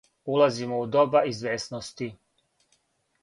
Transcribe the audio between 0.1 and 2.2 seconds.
Улазимо у доба извесности.